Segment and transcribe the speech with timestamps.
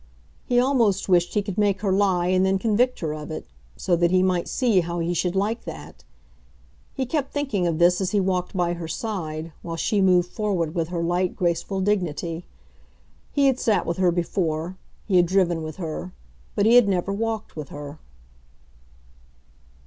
[0.47, 3.45] He almost wished he could make her lie and then convict her of it,
[3.77, 6.03] so that he might see how he should like that.
[6.95, 10.73] He kept thinking of this as he walked by her side, while she moved forward
[10.73, 12.47] with her light, graceful dignity.
[13.31, 14.75] He had sat with her before;
[15.05, 16.13] he had driven with her;
[16.55, 17.99] but he had never walked with her.